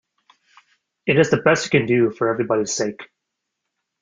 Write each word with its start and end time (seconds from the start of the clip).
It 1.05 1.19
is 1.19 1.29
the 1.29 1.43
best 1.43 1.65
you 1.65 1.69
can 1.79 1.85
do 1.85 2.09
for 2.09 2.27
everybody's 2.27 2.73
sake. 2.75 3.03